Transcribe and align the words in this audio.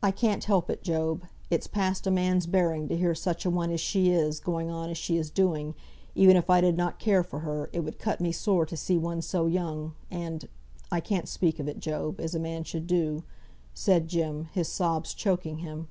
"I 0.00 0.12
can't 0.12 0.44
help 0.44 0.70
it, 0.70 0.84
Job; 0.84 1.24
it's 1.50 1.66
past 1.66 2.06
a 2.06 2.10
man's 2.12 2.46
bearing 2.46 2.86
to 2.86 2.96
hear 2.96 3.16
such 3.16 3.44
a 3.44 3.50
one 3.50 3.72
as 3.72 3.80
she 3.80 4.10
is, 4.12 4.38
going 4.38 4.70
on 4.70 4.90
as 4.90 4.96
she 4.96 5.16
is 5.16 5.28
doing; 5.28 5.74
even 6.14 6.36
if 6.36 6.48
I 6.48 6.60
did 6.60 6.76
not 6.76 7.00
care 7.00 7.24
for 7.24 7.40
her, 7.40 7.68
it 7.72 7.80
would 7.80 7.98
cut 7.98 8.20
me 8.20 8.30
sore 8.30 8.64
to 8.64 8.76
see 8.76 8.96
one 8.98 9.20
so 9.20 9.46
young, 9.46 9.94
and 10.08 10.48
I 10.92 11.00
can't 11.00 11.26
speak 11.28 11.58
of 11.58 11.66
it, 11.66 11.80
Job, 11.80 12.20
as 12.20 12.36
a 12.36 12.38
man 12.38 12.62
should 12.62 12.86
do," 12.86 13.24
said 13.74 14.06
Jem, 14.06 14.44
his 14.52 14.68
sobs 14.68 15.14
choking 15.14 15.58
him. 15.58 15.88